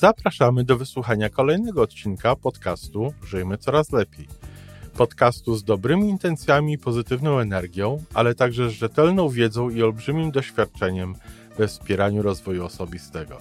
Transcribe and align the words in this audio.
Zapraszamy 0.00 0.64
do 0.64 0.76
wysłuchania 0.76 1.28
kolejnego 1.30 1.82
odcinka 1.82 2.36
podcastu 2.36 3.14
Żyjmy 3.26 3.58
Coraz 3.58 3.92
Lepiej. 3.92 4.28
Podcastu 4.96 5.56
z 5.56 5.64
dobrymi 5.64 6.08
intencjami 6.08 6.78
pozytywną 6.78 7.38
energią, 7.38 8.02
ale 8.14 8.34
także 8.34 8.70
z 8.70 8.72
rzetelną 8.72 9.28
wiedzą 9.28 9.70
i 9.70 9.82
olbrzymim 9.82 10.30
doświadczeniem 10.30 11.14
we 11.58 11.68
wspieraniu 11.68 12.22
rozwoju 12.22 12.64
osobistego. 12.64 13.36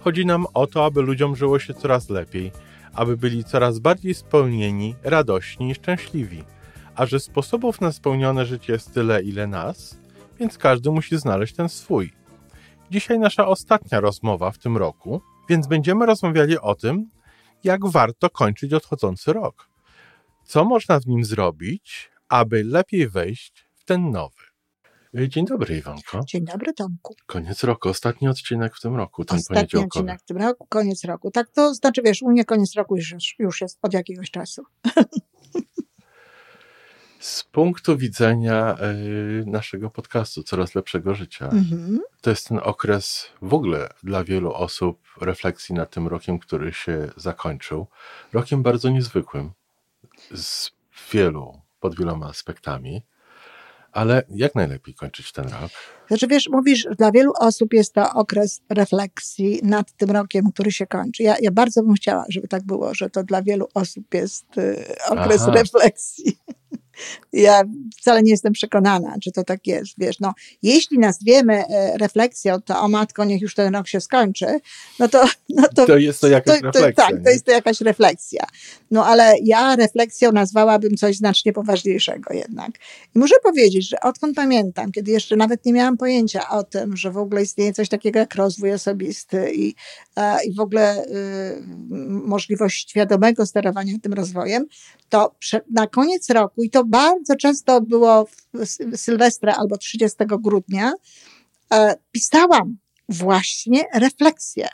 Chodzi 0.00 0.26
nam 0.26 0.46
o 0.54 0.66
to, 0.66 0.84
aby 0.84 1.02
ludziom 1.02 1.36
żyło 1.36 1.58
się 1.58 1.74
coraz 1.74 2.10
lepiej, 2.10 2.52
aby 2.94 3.16
byli 3.16 3.44
coraz 3.44 3.78
bardziej 3.78 4.14
spełnieni, 4.14 4.94
radośni 5.02 5.70
i 5.70 5.74
szczęśliwi. 5.74 6.44
A 6.94 7.06
że 7.06 7.20
sposobów 7.20 7.80
na 7.80 7.92
spełnione 7.92 8.46
życie 8.46 8.72
jest 8.72 8.94
tyle, 8.94 9.22
ile 9.22 9.46
nas, 9.46 9.98
więc 10.40 10.58
każdy 10.58 10.90
musi 10.90 11.18
znaleźć 11.18 11.54
ten 11.54 11.68
swój. 11.68 12.12
Dzisiaj 12.90 13.18
nasza 13.18 13.46
ostatnia 13.46 14.00
rozmowa 14.00 14.50
w 14.50 14.58
tym 14.58 14.76
roku, 14.76 15.20
więc 15.48 15.66
będziemy 15.66 16.06
rozmawiali 16.06 16.58
o 16.58 16.74
tym, 16.74 17.10
jak 17.64 17.86
warto 17.86 18.30
kończyć 18.30 18.72
odchodzący 18.72 19.32
rok. 19.32 19.68
Co 20.44 20.64
można 20.64 21.00
w 21.00 21.06
nim 21.06 21.24
zrobić, 21.24 22.10
aby 22.28 22.64
lepiej 22.64 23.08
wejść 23.08 23.66
w 23.74 23.84
ten 23.84 24.10
nowy. 24.10 24.46
Dzień 25.14 25.46
dobry, 25.46 25.78
Iwanko. 25.78 26.20
Dzień 26.26 26.44
dobry, 26.44 26.72
Tomku. 26.72 27.14
Koniec 27.26 27.64
roku, 27.64 27.88
ostatni 27.88 28.28
odcinek 28.28 28.76
w 28.76 28.80
tym 28.80 28.96
roku, 28.96 29.24
ten 29.24 29.38
Ostatni 29.38 29.80
odcinek 29.80 30.20
w 30.20 30.24
tym 30.24 30.36
roku, 30.36 30.66
koniec 30.68 31.04
roku. 31.04 31.30
Tak, 31.30 31.50
to 31.50 31.74
znaczy, 31.74 32.02
wiesz, 32.04 32.22
u 32.22 32.30
mnie 32.30 32.44
koniec 32.44 32.74
roku 32.74 32.96
już, 32.96 33.34
już 33.38 33.60
jest 33.60 33.78
od 33.82 33.94
jakiegoś 33.94 34.30
czasu. 34.30 34.62
Z 37.26 37.42
punktu 37.44 37.96
widzenia 37.96 38.76
y, 39.40 39.44
naszego 39.46 39.90
podcastu 39.90 40.42
Coraz 40.42 40.74
Lepszego 40.74 41.14
Życia, 41.14 41.48
Mhm. 41.48 42.00
to 42.20 42.30
jest 42.30 42.48
ten 42.48 42.60
okres 42.62 43.26
w 43.42 43.54
ogóle 43.54 43.88
dla 44.02 44.24
wielu 44.24 44.52
osób 44.52 44.98
refleksji 45.20 45.74
nad 45.74 45.90
tym 45.90 46.06
rokiem, 46.08 46.38
który 46.38 46.72
się 46.72 47.08
zakończył. 47.16 47.86
Rokiem 48.32 48.62
bardzo 48.62 48.88
niezwykłym, 48.90 49.52
z 50.34 50.70
wielu, 51.12 51.60
pod 51.80 51.98
wieloma 51.98 52.26
aspektami. 52.28 53.02
Ale 53.92 54.22
jak 54.28 54.54
najlepiej 54.54 54.94
kończyć 54.94 55.32
ten 55.32 55.44
rok? 55.44 55.70
Znaczy, 56.08 56.26
wiesz, 56.26 56.48
mówisz, 56.48 56.86
dla 56.98 57.10
wielu 57.12 57.32
osób 57.40 57.72
jest 57.72 57.92
to 57.92 58.12
okres 58.14 58.60
refleksji 58.70 59.60
nad 59.62 59.92
tym 59.92 60.10
rokiem, 60.10 60.52
który 60.52 60.72
się 60.72 60.86
kończy. 60.86 61.22
Ja, 61.22 61.36
ja 61.40 61.50
bardzo 61.50 61.82
bym 61.82 61.94
chciała, 61.94 62.24
żeby 62.28 62.48
tak 62.48 62.62
było, 62.64 62.94
że 62.94 63.10
to 63.10 63.24
dla 63.24 63.42
wielu 63.42 63.68
osób 63.74 64.14
jest 64.14 64.58
y, 64.58 64.84
okres 65.08 65.42
Aha. 65.42 65.50
refleksji. 65.54 66.38
Ja 67.32 67.62
wcale 68.00 68.22
nie 68.22 68.30
jestem 68.30 68.52
przekonana, 68.52 69.16
czy 69.22 69.32
to 69.32 69.44
tak 69.44 69.66
jest. 69.66 69.92
Wiesz, 69.98 70.20
no, 70.20 70.34
jeśli 70.62 70.98
nazwiemy 70.98 71.64
e, 71.66 71.98
refleksją, 71.98 72.62
to 72.62 72.80
o 72.80 72.88
matko, 72.88 73.24
niech 73.24 73.42
już 73.42 73.54
ten 73.54 73.74
rok 73.74 73.88
się 73.88 74.00
skończy, 74.00 74.46
no 74.98 75.08
to, 75.08 75.24
no 75.48 75.68
to 75.74 75.86
To 75.86 75.98
jest 75.98 76.20
to 76.20 76.28
jakaś 76.28 76.60
refleksja. 76.62 77.04
tak, 77.06 77.14
nie? 77.14 77.24
to 77.24 77.30
jest 77.30 77.44
to 77.44 77.52
jakaś 77.52 77.80
refleksja. 77.80 78.44
No 78.90 79.06
ale 79.06 79.34
ja 79.42 79.76
refleksją 79.76 80.32
nazwałabym 80.32 80.96
coś 80.96 81.16
znacznie 81.16 81.52
poważniejszego 81.52 82.34
jednak. 82.34 82.70
I 83.14 83.18
muszę 83.18 83.34
powiedzieć, 83.42 83.88
że 83.88 84.00
odkąd 84.00 84.36
pamiętam, 84.36 84.92
kiedy 84.92 85.10
jeszcze 85.10 85.36
nawet 85.36 85.64
nie 85.64 85.72
miałam 85.72 85.96
pojęcia 85.96 86.48
o 86.50 86.64
tym, 86.64 86.96
że 86.96 87.10
w 87.10 87.18
ogóle 87.18 87.42
istnieje 87.42 87.72
coś 87.72 87.88
takiego 87.88 88.18
jak 88.18 88.34
rozwój 88.34 88.72
osobisty 88.72 89.52
i, 89.54 89.74
e, 90.16 90.44
i 90.44 90.54
w 90.54 90.60
ogóle 90.60 91.04
y, 91.04 91.62
możliwość 92.08 92.90
świadomego 92.90 93.46
sterowania 93.46 93.92
tym 94.02 94.12
rozwojem, 94.12 94.66
to 95.08 95.34
na 95.70 95.86
koniec 95.86 96.30
roku, 96.30 96.62
i 96.62 96.70
to 96.70 96.84
bardzo 96.86 97.36
często 97.36 97.80
było 97.80 98.24
w 98.24 98.66
Sylwestra 98.96 99.54
albo 99.54 99.78
30 99.78 100.16
grudnia, 100.28 100.92
e, 101.72 101.94
pisałam 102.12 102.76
właśnie 103.08 103.84
refleksję 103.94 104.68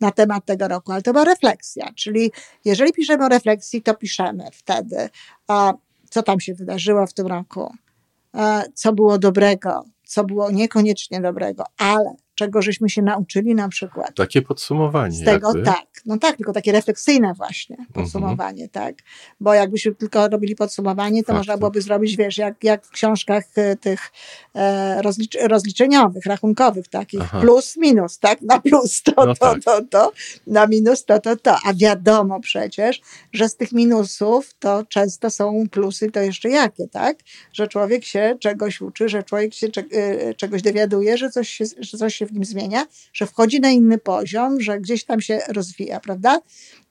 na 0.00 0.10
temat 0.10 0.44
tego 0.44 0.68
roku, 0.68 0.92
ale 0.92 1.02
to 1.02 1.12
była 1.12 1.24
refleksja, 1.24 1.92
czyli 1.96 2.32
jeżeli 2.64 2.92
piszemy 2.92 3.24
o 3.24 3.28
refleksji, 3.28 3.82
to 3.82 3.94
piszemy 3.94 4.44
wtedy, 4.52 5.08
co 6.10 6.22
tam 6.22 6.40
się 6.40 6.54
wydarzyło 6.54 7.06
w 7.06 7.14
tym 7.14 7.26
roku, 7.26 7.74
e, 8.34 8.62
co 8.74 8.92
było 8.92 9.18
dobrego, 9.18 9.84
co 10.06 10.24
było 10.24 10.50
niekoniecznie 10.50 11.20
dobrego, 11.20 11.64
ale 11.78 12.14
czego 12.38 12.62
żeśmy 12.62 12.90
się 12.90 13.02
nauczyli 13.02 13.54
na 13.54 13.68
przykład. 13.68 14.14
Takie 14.14 14.42
podsumowanie. 14.42 15.12
Z 15.12 15.24
tego 15.24 15.48
jakby. 15.48 15.62
tak, 15.62 15.86
no 16.06 16.18
tak, 16.18 16.36
tylko 16.36 16.52
takie 16.52 16.72
refleksyjne 16.72 17.34
właśnie 17.34 17.76
podsumowanie, 17.92 18.68
tak. 18.68 18.94
Bo 19.40 19.54
jakbyśmy 19.54 19.94
tylko 19.94 20.28
robili 20.28 20.56
podsumowanie, 20.56 21.22
to 21.22 21.26
Fakty. 21.26 21.38
można 21.38 21.56
byłoby 21.56 21.82
zrobić, 21.82 22.16
wiesz, 22.16 22.38
jak, 22.38 22.64
jak 22.64 22.84
w 22.86 22.90
książkach 22.90 23.44
e, 23.56 23.76
tych 23.76 24.00
e, 24.54 25.02
rozlicz, 25.02 25.36
rozliczeniowych, 25.42 26.26
rachunkowych, 26.26 26.88
takich 26.88 27.20
Aha. 27.22 27.40
plus, 27.40 27.76
minus, 27.76 28.18
tak, 28.18 28.42
na 28.42 28.60
plus 28.60 29.02
to, 29.02 29.12
No 29.26 29.34
to, 29.34 29.54
tak. 29.54 29.64
to, 29.64 29.82
to, 29.90 30.12
na 30.46 30.66
minus 30.66 31.04
to, 31.04 31.20
to, 31.20 31.36
to. 31.36 31.56
A 31.64 31.74
wiadomo 31.74 32.40
przecież, 32.40 33.00
że 33.32 33.48
z 33.48 33.56
tych 33.56 33.72
minusów 33.72 34.54
to 34.58 34.84
często 34.88 35.30
są 35.30 35.64
plusy, 35.70 36.10
to 36.10 36.20
jeszcze 36.20 36.48
jakie, 36.48 36.88
tak? 36.88 37.18
Że 37.52 37.68
człowiek 37.68 38.04
się 38.04 38.36
czegoś 38.40 38.80
uczy, 38.80 39.08
że 39.08 39.22
człowiek 39.22 39.54
się 39.54 39.66
e, 39.92 40.34
czegoś 40.34 40.62
dowiaduje, 40.62 41.18
że 41.18 41.30
coś, 41.30 41.48
się, 41.48 41.64
że 41.80 41.98
coś 41.98 42.14
się 42.14 42.26
w 42.28 42.32
nim 42.32 42.44
zmienia, 42.44 42.86
że 43.12 43.26
wchodzi 43.26 43.60
na 43.60 43.70
inny 43.70 43.98
poziom, 43.98 44.60
że 44.60 44.80
gdzieś 44.80 45.04
tam 45.04 45.20
się 45.20 45.40
rozwija, 45.48 46.00
prawda? 46.00 46.40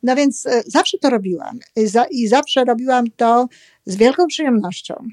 No 0.03 0.15
więc 0.15 0.45
e, 0.45 0.63
zawsze 0.65 0.97
to 0.97 1.09
robiłam 1.09 1.59
I, 1.75 1.87
za, 1.87 2.05
i 2.11 2.27
zawsze 2.27 2.65
robiłam 2.65 3.05
to 3.15 3.47
z 3.85 3.95
wielką 3.95 4.27
przyjemnością. 4.27 5.07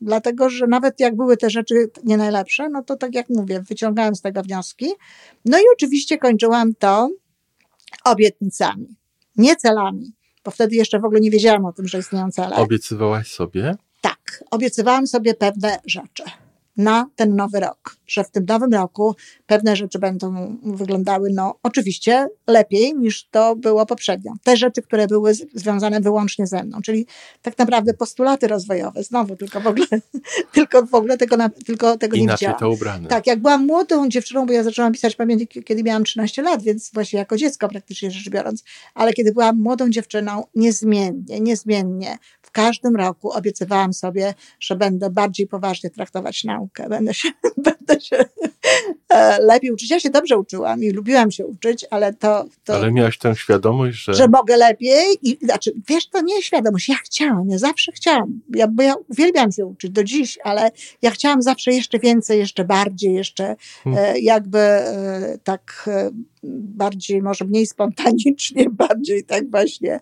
Dlatego, 0.00 0.50
że 0.50 0.66
nawet 0.66 1.00
jak 1.00 1.16
były 1.16 1.36
te 1.36 1.50
rzeczy 1.50 1.90
nie 2.04 2.16
najlepsze, 2.16 2.68
no 2.68 2.82
to 2.82 2.96
tak 2.96 3.14
jak 3.14 3.28
mówię, 3.28 3.62
wyciągałam 3.68 4.14
z 4.14 4.22
tego 4.22 4.42
wnioski. 4.42 4.86
No 5.44 5.58
i 5.58 5.62
oczywiście 5.74 6.18
kończyłam 6.18 6.74
to 6.74 7.10
obietnicami, 8.04 8.96
nie 9.36 9.56
celami, 9.56 10.12
bo 10.44 10.50
wtedy 10.50 10.76
jeszcze 10.76 10.98
w 10.98 11.04
ogóle 11.04 11.20
nie 11.20 11.30
wiedziałam 11.30 11.64
o 11.64 11.72
tym, 11.72 11.88
że 11.88 11.98
istnieją 11.98 12.30
cele. 12.30 12.56
Obiecywałaś 12.56 13.32
sobie? 13.32 13.74
Tak, 14.00 14.44
obiecywałam 14.50 15.06
sobie 15.06 15.34
pewne 15.34 15.78
rzeczy 15.86 16.22
na 16.76 17.10
ten 17.16 17.36
nowy 17.36 17.60
rok, 17.60 17.96
że 18.06 18.24
w 18.24 18.30
tym 18.30 18.44
nowym 18.48 18.74
roku 18.74 19.16
pewne 19.46 19.76
rzeczy 19.76 19.98
będą 19.98 20.56
wyglądały, 20.62 21.30
no 21.34 21.54
oczywiście 21.62 22.28
lepiej 22.46 22.94
niż 22.94 23.28
to 23.28 23.56
było 23.56 23.86
poprzednio. 23.86 24.32
Te 24.42 24.56
rzeczy, 24.56 24.82
które 24.82 25.06
były 25.06 25.32
związane 25.54 26.00
wyłącznie 26.00 26.46
ze 26.46 26.64
mną, 26.64 26.82
czyli 26.82 27.06
tak 27.42 27.58
naprawdę 27.58 27.94
postulaty 27.94 28.48
rozwojowe, 28.48 29.02
znowu, 29.02 29.36
tylko 29.36 29.60
w 29.60 29.66
ogóle, 29.66 29.86
tylko 30.54 30.86
w 30.86 30.94
ogóle 30.94 31.18
tego, 31.18 31.36
na, 31.36 31.48
tylko 31.48 31.98
tego 31.98 32.16
nie 32.16 32.22
Inaczej 32.22 32.46
widziałam. 32.46 32.60
to 32.60 32.70
ubrane. 32.70 33.08
Tak, 33.08 33.26
jak 33.26 33.38
byłam 33.38 33.66
młodą 33.66 34.08
dziewczyną, 34.08 34.46
bo 34.46 34.52
ja 34.52 34.62
zaczęłam 34.62 34.92
pisać 34.92 35.16
pamiętnik, 35.16 35.64
kiedy 35.64 35.82
miałam 35.82 36.04
13 36.04 36.42
lat, 36.42 36.62
więc 36.62 36.90
właśnie 36.94 37.18
jako 37.18 37.36
dziecko 37.36 37.68
praktycznie 37.68 38.10
rzecz 38.10 38.30
biorąc, 38.30 38.64
ale 38.94 39.12
kiedy 39.12 39.32
byłam 39.32 39.60
młodą 39.60 39.90
dziewczyną, 39.90 40.44
niezmiennie, 40.54 41.40
niezmiennie 41.40 42.18
w 42.42 42.50
każdym 42.50 42.96
roku 42.96 43.30
obiecywałam 43.30 43.92
sobie, 43.92 44.34
że 44.60 44.76
będę 44.76 45.10
bardziej 45.10 45.46
poważnie 45.46 45.90
traktować 45.90 46.44
naukę, 46.44 46.88
będę 46.88 47.14
się, 47.14 47.28
będę 47.56 47.95
się 48.00 48.24
e, 49.08 49.42
lepiej 49.42 49.70
uczyć. 49.70 49.90
Ja 49.90 50.00
się 50.00 50.10
dobrze 50.10 50.38
uczyłam 50.38 50.84
i 50.84 50.90
lubiłam 50.90 51.30
się 51.30 51.46
uczyć, 51.46 51.86
ale 51.90 52.14
to, 52.14 52.44
to 52.64 52.74
Ale 52.74 52.92
miałaś 52.92 53.18
tę 53.18 53.36
świadomość, 53.36 54.04
że, 54.04 54.14
że 54.14 54.28
mogę 54.28 54.56
lepiej 54.56 55.18
i 55.22 55.38
znaczy, 55.42 55.72
wiesz, 55.88 56.08
to 56.08 56.22
nie 56.22 56.42
świadomość, 56.42 56.88
ja 56.88 56.96
chciałam, 57.04 57.48
ja 57.48 57.58
zawsze 57.58 57.92
chciałam, 57.92 58.40
ja, 58.54 58.68
bo 58.68 58.82
ja 58.82 58.94
uwielbiam 59.08 59.52
się 59.52 59.66
uczyć 59.66 59.90
do 59.90 60.04
dziś, 60.04 60.38
ale 60.44 60.70
ja 61.02 61.10
chciałam 61.10 61.42
zawsze 61.42 61.72
jeszcze 61.72 61.98
więcej, 61.98 62.38
jeszcze 62.38 62.64
bardziej, 62.64 63.14
jeszcze 63.14 63.56
e, 63.86 64.18
jakby 64.18 64.58
e, 64.58 65.38
tak 65.44 65.90
bardziej, 66.52 67.22
może 67.22 67.44
mniej 67.44 67.66
spontanicznie, 67.66 68.70
bardziej 68.88 69.24
tak 69.24 69.50
właśnie 69.50 70.00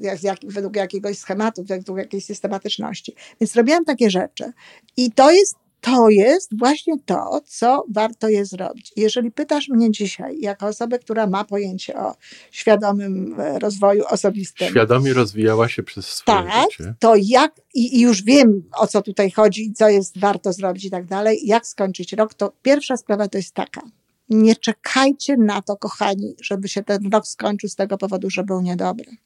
jak, 0.00 0.22
jak, 0.22 0.38
według 0.44 0.76
jakiegoś 0.76 1.18
schematu, 1.18 1.64
według 1.64 1.98
jakiejś 1.98 2.24
systematyczności. 2.24 3.14
Więc 3.40 3.56
robiłam 3.56 3.84
takie 3.84 4.10
rzeczy 4.10 4.52
i 4.96 5.12
to 5.12 5.30
jest 5.30 5.56
to 5.84 6.08
jest 6.08 6.58
właśnie 6.58 6.94
to, 7.06 7.40
co 7.46 7.84
warto 7.90 8.28
jest 8.28 8.50
zrobić. 8.50 8.92
Jeżeli 8.96 9.30
pytasz 9.30 9.68
mnie 9.68 9.90
dzisiaj, 9.90 10.40
jako 10.40 10.66
osobę, 10.66 10.98
która 10.98 11.26
ma 11.26 11.44
pojęcie 11.44 11.96
o 11.96 12.14
świadomym 12.50 13.40
e, 13.40 13.58
rozwoju 13.58 14.04
osobistym, 14.08 14.68
świadomie 14.68 15.12
rozwijała 15.12 15.68
się 15.68 15.82
przez 15.82 16.06
swoje 16.06 16.38
tak, 16.38 16.70
życie. 16.70 16.94
to 16.98 17.14
jak, 17.16 17.52
i, 17.74 17.96
i 17.96 18.00
już 18.00 18.22
wiem 18.22 18.62
o 18.78 18.86
co 18.86 19.02
tutaj 19.02 19.30
chodzi 19.30 19.66
i 19.66 19.72
co 19.72 19.88
jest 19.88 20.18
warto 20.18 20.52
zrobić 20.52 20.84
i 20.84 20.90
tak 20.90 21.04
dalej, 21.04 21.40
jak 21.44 21.66
skończyć 21.66 22.12
rok, 22.12 22.34
to 22.34 22.52
pierwsza 22.62 22.96
sprawa 22.96 23.28
to 23.28 23.38
jest 23.38 23.54
taka. 23.54 23.82
Nie 24.28 24.56
czekajcie 24.56 25.36
na 25.36 25.62
to, 25.62 25.76
kochani, 25.76 26.34
żeby 26.42 26.68
się 26.68 26.82
ten 26.82 27.12
rok 27.12 27.26
skończył 27.26 27.68
z 27.68 27.74
tego 27.76 27.98
powodu, 27.98 28.30
że 28.30 28.44
był 28.44 28.60
niedobry. 28.60 29.16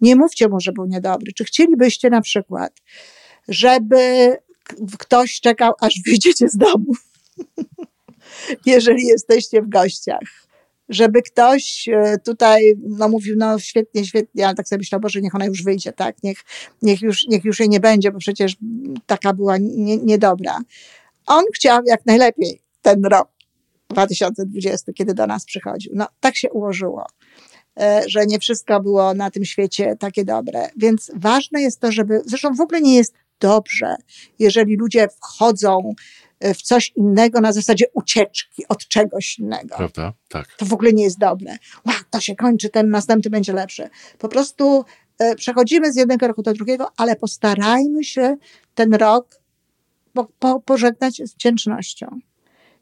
Nie 0.00 0.16
mówcie 0.16 0.48
mu, 0.48 0.60
że 0.60 0.72
był 0.72 0.86
niedobry. 0.86 1.32
Czy 1.32 1.44
chcielibyście 1.44 2.10
na 2.10 2.20
przykład, 2.20 2.72
żeby 3.48 4.36
ktoś 4.98 5.40
czekał, 5.40 5.72
aż 5.80 5.94
wyjdziecie 6.06 6.48
z 6.48 6.56
domu, 6.56 6.92
jeżeli 8.66 9.06
jesteście 9.06 9.62
w 9.62 9.68
gościach? 9.68 10.42
Żeby 10.88 11.22
ktoś 11.22 11.88
e, 11.88 12.18
tutaj 12.18 12.74
no, 12.82 13.08
mówił, 13.08 13.34
no 13.38 13.58
świetnie, 13.58 14.04
świetnie, 14.04 14.46
ale 14.46 14.54
tak 14.54 14.68
sobie 14.68 14.78
myślał, 14.78 15.00
Boże, 15.00 15.20
niech 15.20 15.34
ona 15.34 15.46
już 15.46 15.62
wyjdzie, 15.62 15.92
tak? 15.92 16.22
Niech, 16.22 16.38
niech, 16.82 17.02
już, 17.02 17.26
niech 17.28 17.44
już 17.44 17.60
jej 17.60 17.68
nie 17.68 17.80
będzie, 17.80 18.12
bo 18.12 18.18
przecież 18.18 18.56
taka 19.06 19.32
była 19.32 19.58
nie, 19.58 19.96
niedobra. 19.96 20.58
On 21.26 21.44
chciał 21.54 21.80
jak 21.86 22.06
najlepiej 22.06 22.62
ten 22.82 23.04
rok 23.04 23.28
2020, 23.88 24.92
kiedy 24.92 25.14
do 25.14 25.26
nas 25.26 25.44
przychodził. 25.44 25.92
No, 25.94 26.06
tak 26.20 26.36
się 26.36 26.50
ułożyło, 26.50 27.06
e, 27.80 28.02
że 28.06 28.26
nie 28.26 28.38
wszystko 28.38 28.80
było 28.80 29.14
na 29.14 29.30
tym 29.30 29.44
świecie 29.44 29.96
takie 29.98 30.24
dobre. 30.24 30.68
Więc 30.76 31.10
ważne 31.14 31.62
jest 31.62 31.80
to, 31.80 31.92
żeby, 31.92 32.22
zresztą 32.26 32.54
w 32.54 32.60
ogóle 32.60 32.80
nie 32.80 32.94
jest 32.94 33.14
dobrze, 33.42 33.96
jeżeli 34.38 34.76
ludzie 34.76 35.08
wchodzą 35.08 35.94
e, 36.40 36.54
w 36.54 36.62
coś 36.62 36.92
innego 36.96 37.40
na 37.40 37.52
zasadzie 37.52 37.86
ucieczki 37.94 38.68
od 38.68 38.88
czegoś 38.88 39.38
innego. 39.38 39.76
Prawda? 39.76 40.12
Tak. 40.28 40.46
To 40.56 40.66
w 40.66 40.72
ogóle 40.72 40.92
nie 40.92 41.04
jest 41.04 41.18
dobre. 41.18 41.56
Wow, 41.86 41.96
to 42.10 42.20
się 42.20 42.36
kończy, 42.36 42.68
ten 42.68 42.90
następny 42.90 43.30
będzie 43.30 43.52
lepszy. 43.52 43.90
Po 44.18 44.28
prostu 44.28 44.84
e, 45.18 45.34
przechodzimy 45.34 45.92
z 45.92 45.96
jednego 45.96 46.28
roku 46.28 46.42
do 46.42 46.52
drugiego, 46.52 46.88
ale 46.96 47.16
postarajmy 47.16 48.04
się 48.04 48.36
ten 48.74 48.94
rok 48.94 49.40
po, 50.12 50.24
po, 50.38 50.60
pożegnać 50.60 51.16
z 51.16 51.34
wdzięcznością. 51.34 52.20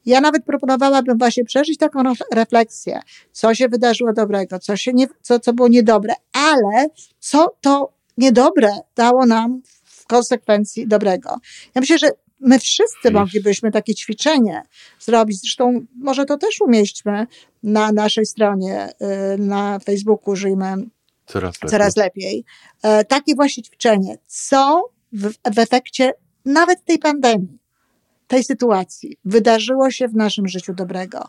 Ja 0.07 0.21
nawet 0.21 0.45
proponowałabym 0.45 1.19
właśnie 1.19 1.45
przeżyć 1.45 1.79
taką 1.79 2.03
refleksję, 2.33 3.01
co 3.33 3.55
się 3.55 3.69
wydarzyło 3.69 4.13
dobrego, 4.13 4.59
co, 4.59 4.77
się 4.77 4.93
nie, 4.93 5.07
co, 5.23 5.41
co 5.41 5.53
było 5.53 5.69
niedobre, 5.69 6.15
ale 6.33 6.87
co 7.19 7.57
to 7.61 7.93
niedobre 8.19 8.71
dało 8.97 9.27
nam 9.27 9.63
w 9.65 9.80
konsekwencji 10.11 10.89
dobrego. 10.89 11.31
Ja 11.75 11.81
myślę, 11.81 11.99
że 11.99 12.11
my 12.41 12.59
wszyscy 12.59 13.11
moglibyśmy 13.11 13.71
takie 13.71 13.95
ćwiczenie 13.95 14.63
zrobić. 15.01 15.41
Zresztą 15.41 15.87
może 15.97 16.25
to 16.25 16.37
też 16.37 16.61
umieśćmy 16.61 17.27
na 17.63 17.93
naszej 17.93 18.27
stronie, 18.27 18.89
y, 19.35 19.39
na 19.39 19.79
Facebooku 19.79 20.37
Żyjmy 20.37 20.75
coraz 21.27 21.55
lepiej. 21.55 21.71
Coraz 21.71 21.97
lepiej. 21.97 22.45
E, 22.83 23.05
takie 23.05 23.35
właśnie 23.35 23.63
ćwiczenie. 23.63 24.19
Co 24.27 24.91
w, 25.13 25.33
w 25.55 25.59
efekcie 25.59 26.13
nawet 26.45 26.85
tej 26.85 26.99
pandemii, 26.99 27.59
tej 28.27 28.45
sytuacji 28.45 29.17
wydarzyło 29.25 29.91
się 29.91 30.09
w 30.09 30.15
naszym 30.15 30.49
życiu 30.49 30.75
dobrego? 30.75 31.29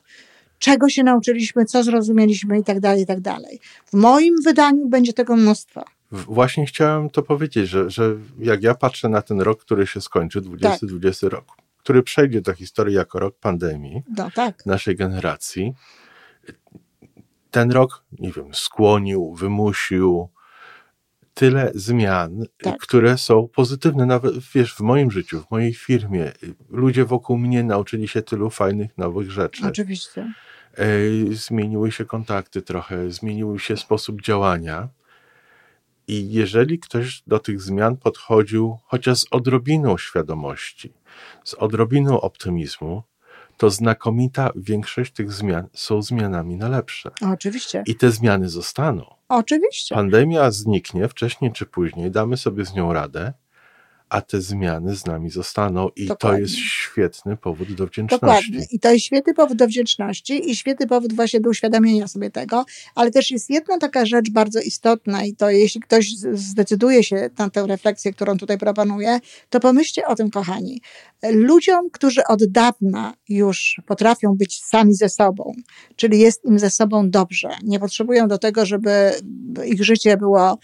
Czego 0.60 0.90
się 0.90 1.04
nauczyliśmy, 1.04 1.66
co 1.66 1.84
zrozumieliśmy 1.84 2.60
i 2.60 2.64
tak 2.64 2.80
dalej, 2.80 3.04
i 3.04 3.06
tak 3.06 3.20
dalej. 3.20 3.60
W 3.86 3.94
moim 3.94 4.36
wydaniu 4.46 4.88
będzie 4.88 5.14
tego 5.14 5.36
mnóstwo. 5.36 5.84
Właśnie 6.12 6.66
chciałem 6.66 7.10
to 7.10 7.24
powiedzieć, 7.24 7.70
że, 7.70 7.90
że 7.90 8.16
jak 8.40 8.64
ja 8.64 8.76
patrzę 8.76 9.10
na 9.10 9.22
ten 9.22 9.42
rok, 9.42 9.62
który 9.62 9.88
się 9.88 10.02
skończy, 10.02 10.42
2020 10.42 11.28
tak. 11.28 11.34
rok, 11.34 11.46
który 11.78 12.04
przejdzie 12.04 12.42
do 12.42 12.54
historii 12.54 12.96
jako 12.96 13.20
rok 13.20 13.36
pandemii 13.40 14.04
no, 14.18 14.32
tak. 14.36 14.66
naszej 14.66 14.96
generacji, 14.96 15.74
ten 17.52 17.72
rok, 17.72 18.04
nie 18.20 18.32
wiem, 18.32 18.54
skłonił, 18.54 19.36
wymusił 19.36 20.30
tyle 21.34 21.72
zmian, 21.76 22.44
tak. 22.64 22.78
które 22.78 23.18
są 23.18 23.48
pozytywne. 23.48 24.06
Nawet 24.06 24.36
wiesz, 24.54 24.76
w 24.76 24.80
moim 24.80 25.12
życiu, 25.12 25.42
w 25.42 25.52
mojej 25.52 25.74
firmie, 25.74 26.32
ludzie 26.70 27.06
wokół 27.06 27.38
mnie 27.38 27.64
nauczyli 27.64 28.08
się 28.08 28.22
tylu 28.22 28.50
fajnych, 28.50 28.98
nowych 28.98 29.32
rzeczy. 29.32 29.66
Oczywiście. 29.66 30.34
Zmieniły 31.32 31.92
się 31.92 32.06
kontakty 32.06 32.62
trochę, 32.62 33.12
zmienił 33.12 33.60
się 33.60 33.78
sposób 33.78 34.22
działania. 34.22 34.90
I 36.12 36.32
jeżeli 36.32 36.80
ktoś 36.80 37.24
do 37.28 37.40
tych 37.40 37.62
zmian 37.62 37.98
podchodził 37.98 38.78
chociaż 38.86 39.20
z 39.20 39.26
odrobiną 39.32 39.98
świadomości, 39.98 40.94
z 41.44 41.54
odrobiną 41.54 42.22
optymizmu, 42.22 43.04
to 43.58 43.70
znakomita 43.70 44.52
większość 44.56 45.14
tych 45.14 45.32
zmian 45.32 45.68
są 45.74 46.02
zmianami 46.02 46.58
na 46.58 46.70
lepsze. 46.70 47.12
Oczywiście. 47.34 47.84
I 47.88 47.96
te 47.96 48.12
zmiany 48.12 48.50
zostaną. 48.50 49.06
Oczywiście. 49.30 49.96
Pandemia 49.96 50.52
zniknie 50.52 51.08
wcześniej 51.08 51.52
czy 51.52 51.66
później, 51.66 52.12
damy 52.12 52.38
sobie 52.38 52.66
z 52.66 52.74
nią 52.74 52.94
radę, 52.94 53.34
a 54.12 54.22
te 54.22 54.42
zmiany 54.42 54.96
z 54.96 55.06
nami 55.06 55.30
zostaną 55.30 55.90
i 55.96 56.06
Dokładnie. 56.06 56.38
to 56.38 56.42
jest 56.42 56.56
świetny 56.56 57.38
powód 57.38 57.74
do 57.74 57.88
wdzięczności. 57.88 58.52
Dokładnie. 58.52 58.66
I 58.72 58.80
to 58.80 58.92
jest 58.92 59.06
świetny 59.06 59.34
powód 59.34 59.58
do 59.58 59.68
wdzięczności 59.68 60.50
i 60.52 60.56
świetny 60.56 60.88
powód 60.88 61.14
właśnie 61.14 61.40
do 61.40 61.50
uświadomienia 61.50 62.08
sobie 62.08 62.30
tego, 62.30 62.66
ale 62.96 63.12
też 63.12 63.32
jest 63.32 63.50
jedna 63.50 63.78
taka 63.78 64.06
rzecz 64.06 64.30
bardzo 64.30 64.60
istotna 64.60 65.24
i 65.24 65.36
to 65.36 65.50
jeśli 65.50 65.82
ktoś 65.82 66.10
zdecyduje 66.34 67.04
się 67.04 67.30
na 67.38 67.50
tę 67.50 67.68
refleksję, 67.68 68.14
którą 68.14 68.38
tutaj 68.38 68.58
proponuję, 68.58 69.20
to 69.50 69.60
pomyślcie 69.60 70.08
o 70.08 70.16
tym, 70.16 70.30
kochani. 70.30 70.82
Ludziom, 71.32 71.90
którzy 71.90 72.22
od 72.28 72.46
dawna 72.46 73.14
już 73.30 73.82
potrafią 73.86 74.36
być 74.36 74.64
sami 74.64 74.94
ze 74.94 75.10
sobą, 75.10 75.54
czyli 75.96 76.20
jest 76.20 76.46
im 76.46 76.60
ze 76.60 76.70
sobą 76.70 77.10
dobrze, 77.10 77.50
nie 77.64 77.80
potrzebują 77.80 78.28
do 78.28 78.38
tego, 78.38 78.66
żeby 78.66 79.12
ich 79.66 79.84
życie 79.84 80.18
było 80.18 80.58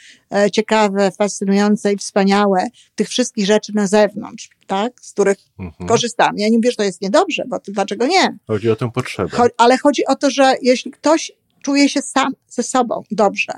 ciekawe, 0.51 1.11
fascynujące 1.11 1.93
i 1.93 1.97
wspaniałe, 1.97 2.67
tych 2.95 3.09
wszystkich 3.09 3.45
rzeczy 3.45 3.71
na 3.75 3.87
zewnątrz, 3.87 4.49
tak, 4.67 4.93
z 5.01 5.13
których 5.13 5.37
mhm. 5.59 5.87
korzystam. 5.89 6.37
Ja 6.37 6.49
nie 6.49 6.57
mówię, 6.57 6.71
że 6.71 6.77
to 6.77 6.83
jest 6.83 7.01
niedobrze, 7.01 7.43
bo 7.47 7.59
to, 7.59 7.71
dlaczego 7.71 8.07
nie? 8.07 8.37
Chodzi 8.47 8.69
o 8.69 8.75
tę 8.75 8.91
potrzebę. 8.91 9.29
Cho 9.29 9.43
ale 9.57 9.77
chodzi 9.77 10.05
o 10.05 10.15
to, 10.15 10.29
że 10.29 10.53
jeśli 10.61 10.91
ktoś 10.91 11.31
czuje 11.61 11.89
się 11.89 12.01
sam 12.01 12.33
ze 12.47 12.63
sobą 12.63 13.03
dobrze, 13.11 13.53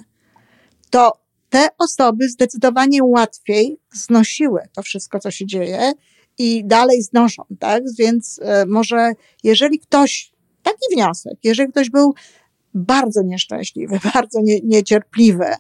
to 0.90 1.12
te 1.50 1.68
osoby 1.78 2.30
zdecydowanie 2.30 3.04
łatwiej 3.04 3.78
znosiły 3.94 4.62
to 4.74 4.82
wszystko, 4.82 5.20
co 5.20 5.32
się 5.32 5.46
dzieje 5.46 5.94
i 6.38 6.66
dalej 6.66 7.02
znoszą, 7.02 7.44
tak? 7.60 7.84
Więc 8.00 8.40
e, 8.44 8.66
może 8.66 9.12
jeżeli 9.44 9.80
ktoś, 9.80 10.32
taki 10.64 10.96
wniosek, 10.96 11.34
jeżeli 11.44 11.72
ktoś 11.72 11.90
był 11.90 12.14
bardzo 12.74 13.22
nieszczęśliwy, 13.22 14.00
bardzo 14.14 14.42
nie, 14.42 14.60
niecierpliwy 14.64 15.46
e, 15.46 15.56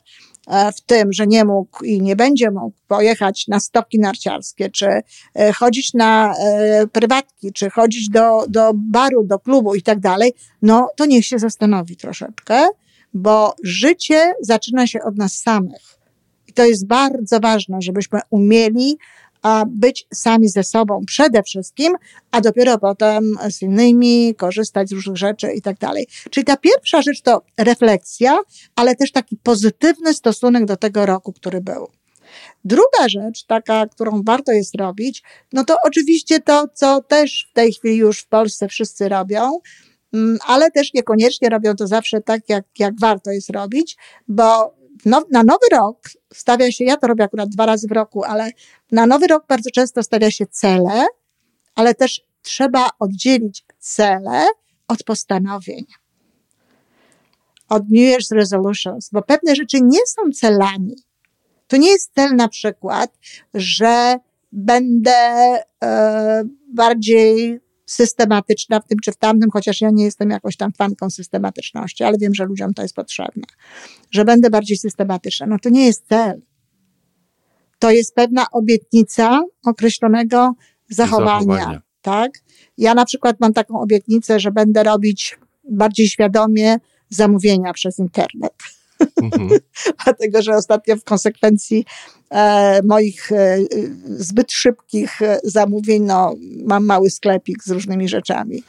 w 0.75 0.81
tym, 0.81 1.13
że 1.13 1.28
nie 1.28 1.46
mógł 1.46 1.84
i 1.84 2.01
nie 2.01 2.16
będzie 2.16 2.51
mógł 2.51 2.78
pojechać 2.88 3.48
na 3.48 3.60
stoki 3.60 4.00
narciarskie, 4.00 4.69
czy 4.69 4.88
e, 5.36 5.54
chodzić 5.54 5.94
na 5.94 6.34
prywatki, 6.92 7.54
czy 7.54 7.69
chodzić 7.69 8.10
do, 8.10 8.46
do 8.48 8.72
baru, 8.75 9.24
do 9.24 9.40
klubu 9.40 9.75
i 9.75 9.81
tak 9.81 10.00
dalej, 10.00 10.34
no 10.62 10.90
to 10.96 11.06
niech 11.06 11.25
się 11.25 11.40
zastanowi 11.40 11.98
troszeczkę, 11.98 12.68
bo 13.13 13.56
życie 13.63 14.34
zaczyna 14.42 14.88
się 14.88 15.00
od 15.01 15.18
nas 15.18 15.34
samych. 15.34 16.00
I 16.48 16.54
to 16.54 16.66
jest 16.66 16.88
bardzo 16.88 17.40
ważne, 17.40 17.81
żebyśmy 17.81 18.19
umieli 18.30 18.98
być 19.68 20.07
sami 20.13 20.50
ze 20.50 20.63
sobą 20.63 21.01
przede 21.07 21.44
wszystkim, 21.44 21.95
a 22.31 22.41
dopiero 22.41 22.77
potem 22.77 23.36
z 23.50 23.62
innymi 23.62 24.36
korzystać 24.36 24.89
z 24.89 24.91
różnych 24.91 25.18
rzeczy 25.18 25.51
i 25.51 25.62
tak 25.62 25.77
dalej. 25.77 26.07
Czyli 26.30 26.45
ta 26.45 26.57
pierwsza 26.57 27.01
rzecz 27.01 27.21
to 27.21 27.41
refleksja, 27.57 28.38
ale 28.75 28.95
też 28.95 29.12
taki 29.12 29.38
pozytywny 29.38 30.13
stosunek 30.13 30.65
do 30.65 30.77
tego 30.77 31.05
roku, 31.05 31.34
który 31.34 31.62
był. 31.62 31.88
Druga 32.65 33.10
rzecz, 33.10 33.46
taka, 33.46 33.88
którą 33.88 34.24
warto 34.24 34.51
jest 34.51 34.75
robić, 34.75 35.24
no 35.53 35.63
to 35.63 35.75
oczywiście 35.86 36.39
to, 36.39 36.67
co 36.74 37.01
też 37.01 37.48
w 37.51 37.53
tej 37.53 37.74
chwili 37.74 37.96
już 37.98 38.19
w 38.19 38.27
Polsce 38.27 38.67
wszyscy 38.67 39.10
robią, 39.10 39.60
mm, 40.13 40.38
ale 40.48 40.72
też 40.72 40.93
niekoniecznie 40.93 41.50
robią 41.50 41.75
to 41.75 41.88
zawsze 41.88 42.22
tak, 42.22 42.41
jak, 42.50 42.65
jak 42.79 43.00
warto 43.00 43.31
jest 43.31 43.50
robić, 43.50 43.98
bo 44.27 44.78
no, 45.06 45.24
na 45.32 45.44
nowy 45.44 45.68
rok 45.72 45.98
stawia 46.34 46.72
się, 46.72 46.84
ja 46.84 46.98
to 46.98 47.08
robię 47.08 47.24
akurat 47.24 47.50
dwa 47.50 47.65
razy 47.65 47.88
w 47.88 47.91
roku, 47.91 48.24
ale 48.24 48.51
na 48.91 49.06
nowy 49.06 49.27
rok 49.27 49.46
bardzo 49.48 49.72
często 49.72 50.03
stawia 50.03 50.32
się 50.32 50.48
cele, 50.48 51.06
ale 51.75 51.96
też 51.96 52.22
trzeba 52.41 52.89
oddzielić 53.00 53.65
cele 53.79 54.48
od 54.88 55.03
postanowień. 55.03 55.86
Od 57.70 57.84
New 57.84 58.01
Year's 58.01 58.36
Resolutions, 58.36 59.10
bo 59.12 59.22
pewne 59.22 59.56
rzeczy 59.56 59.77
nie 59.82 60.00
są 60.06 60.32
celami. 60.32 60.96
To 61.68 61.77
nie 61.77 61.89
jest 61.89 62.13
cel 62.15 62.36
na 62.36 62.48
przykład, 62.48 63.18
że 63.53 64.20
będę 64.51 65.12
e, 65.84 66.44
bardziej 66.74 67.60
systematyczna 67.89 68.79
w 68.79 68.88
tym 68.88 68.98
czy 69.03 69.12
w 69.12 69.17
tamtym, 69.17 69.50
chociaż 69.51 69.81
ja 69.81 69.89
nie 69.89 70.03
jestem 70.03 70.29
jakoś 70.29 70.58
tam 70.58 70.74
fanką 70.74 71.10
systematyczności, 71.10 72.03
ale 72.03 72.17
wiem, 72.17 72.34
że 72.34 72.46
ludziom 72.46 72.74
to 72.74 72.81
jest 72.81 72.96
potrzebne. 72.96 73.43
Że 74.12 74.25
będę 74.25 74.50
bardziej 74.50 74.77
systematyczna. 74.77 75.46
No 75.46 75.58
to 75.60 75.69
nie 75.69 75.86
jest 75.86 76.08
cel. 76.08 76.41
To 77.79 77.91
jest 77.91 78.15
pewna 78.15 78.46
obietnica 78.51 79.41
określonego 79.65 80.53
zachowania. 80.89 81.39
zachowania. 81.39 81.81
Tak? 82.01 82.31
Ja 82.77 82.93
na 82.93 83.05
przykład 83.05 83.39
mam 83.39 83.53
taką 83.53 83.81
obietnicę, 83.81 84.39
że 84.39 84.51
będę 84.51 84.84
robić 84.84 85.39
bardziej 85.72 86.08
świadomie 86.08 86.77
zamówienia 87.10 87.74
przez 87.74 88.00
internet. 88.00 88.53
Mhm. 89.22 89.50
Dlatego, 90.03 90.41
że 90.41 90.56
ostatnio 90.56 90.96
w 90.96 91.03
konsekwencji 91.03 91.86
e, 92.29 92.82
moich 92.84 93.32
e, 93.32 93.58
zbyt 94.06 94.51
szybkich 94.51 95.22
e, 95.22 95.39
zamówień, 95.44 96.03
no, 96.03 96.36
mam 96.65 96.86
mały 96.86 97.10
sklepik 97.10 97.63
z 97.63 97.72
różnymi 97.72 98.10
rzeczami. 98.10 98.63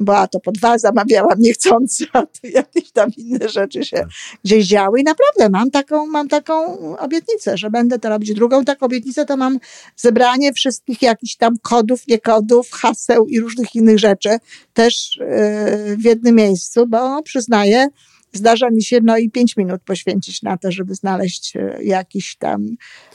Bo 0.00 0.16
a 0.16 0.26
to 0.26 0.40
po 0.40 0.52
dwa 0.52 0.78
zamawiałam 0.78 1.38
niechcący, 1.38 2.06
a 2.12 2.22
to 2.22 2.48
jakieś 2.48 2.90
tam 2.90 3.10
inne 3.16 3.48
rzeczy 3.48 3.84
się 3.84 4.06
gdzieś 4.44 4.66
działy. 4.66 5.00
I 5.00 5.02
naprawdę 5.02 5.48
mam 5.48 5.70
taką, 5.70 6.06
mam 6.06 6.28
taką 6.28 6.78
obietnicę, 6.98 7.56
że 7.56 7.70
będę 7.70 7.98
to 7.98 8.08
robić. 8.08 8.34
Drugą 8.34 8.64
taką 8.64 8.86
obietnicę 8.86 9.26
to 9.26 9.36
mam 9.36 9.58
zebranie 9.96 10.52
wszystkich 10.52 11.02
jakichś 11.02 11.36
tam 11.36 11.54
kodów, 11.62 12.06
nie 12.08 12.18
kodów, 12.18 12.70
haseł 12.70 13.26
i 13.26 13.40
różnych 13.40 13.74
innych 13.74 13.98
rzeczy 13.98 14.38
też 14.74 15.20
w 15.96 16.04
jednym 16.04 16.34
miejscu, 16.34 16.86
bo 16.86 17.22
przyznaję, 17.22 17.88
zdarza 18.36 18.70
mi 18.70 18.82
się 18.82 18.98
no 19.02 19.18
i 19.18 19.30
pięć 19.30 19.56
minut 19.56 19.82
poświęcić 19.82 20.42
na 20.42 20.56
to, 20.56 20.72
żeby 20.72 20.94
znaleźć 20.94 21.56
e, 21.56 21.78
jakiś 21.82 22.36
tam 22.36 22.66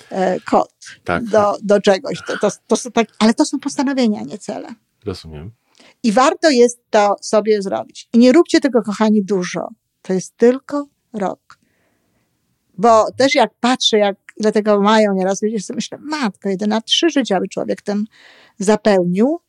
e, 0.09 0.39
kod 0.39 0.73
tak. 1.03 1.23
do, 1.23 1.57
do 1.63 1.81
czegoś. 1.81 2.21
To, 2.27 2.37
to, 2.37 2.49
to 2.67 2.75
są 2.75 2.91
tak, 2.91 3.07
ale 3.19 3.33
to 3.33 3.45
są 3.45 3.59
postanowienia, 3.59 4.21
nie 4.21 4.37
cele. 4.37 4.67
Rozumiem. 5.05 5.51
I 6.03 6.11
warto 6.11 6.49
jest 6.49 6.79
to 6.89 7.15
sobie 7.21 7.61
zrobić. 7.61 8.09
I 8.13 8.17
nie 8.17 8.31
róbcie 8.31 8.59
tego, 8.59 8.81
kochani, 8.81 9.23
dużo. 9.23 9.67
To 10.01 10.13
jest 10.13 10.37
tylko 10.37 10.87
rok. 11.13 11.59
Bo 12.77 13.11
też 13.11 13.35
jak 13.35 13.53
patrzę, 13.59 13.97
jak 13.97 14.15
ile 14.37 14.51
tego 14.51 14.81
mają 14.81 15.13
nieraz, 15.13 15.41
ludzie 15.41 15.59
sobie 15.59 15.75
myślę, 15.75 15.97
matko, 16.01 16.49
jeden 16.49 16.69
na 16.69 16.81
trzy 16.81 17.09
życia 17.09 17.39
by 17.39 17.47
człowiek 17.47 17.81
tym 17.81 18.05
zapełnił, 18.59 19.39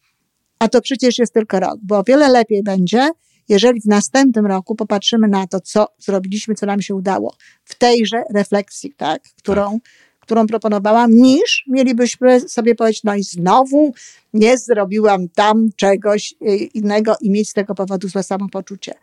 a 0.58 0.68
to 0.68 0.80
przecież 0.80 1.18
jest 1.18 1.34
tylko 1.34 1.60
rok, 1.60 1.78
bo 1.82 1.98
o 1.98 2.02
wiele 2.04 2.28
lepiej 2.28 2.62
będzie, 2.62 3.10
jeżeli 3.48 3.80
w 3.80 3.86
następnym 3.86 4.46
roku 4.46 4.74
popatrzymy 4.74 5.28
na 5.28 5.46
to, 5.46 5.60
co 5.60 5.86
zrobiliśmy, 5.98 6.54
co 6.54 6.66
nam 6.66 6.82
się 6.82 6.94
udało 6.94 7.36
w 7.64 7.74
tejże 7.74 8.22
refleksji, 8.34 8.94
tak, 8.96 9.22
którą, 9.38 9.72
tak. 9.72 9.92
którą 10.20 10.46
proponowałam, 10.46 11.10
niż 11.14 11.64
mielibyśmy 11.68 12.40
sobie 12.40 12.74
powiedzieć, 12.74 13.04
no 13.04 13.14
i 13.14 13.22
znowu 13.22 13.94
nie 14.32 14.58
zrobiłam 14.58 15.28
tam 15.28 15.68
czegoś 15.76 16.34
y, 16.42 16.56
innego 16.56 17.14
i 17.20 17.30
mieć 17.30 17.50
z 17.50 17.52
tego 17.52 17.74
powodu 17.74 18.08
złe 18.08 18.22
samopoczucie. 18.22 18.94